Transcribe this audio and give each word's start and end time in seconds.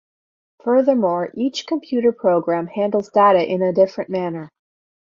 Furthermore, 0.63 1.29
each 1.35 1.67
computer 1.67 2.11
program 2.11 2.65
handles 2.65 3.09
data 3.11 3.47
in 3.47 3.61
a 3.61 3.71
different 3.71 4.09
manner. 4.09 4.49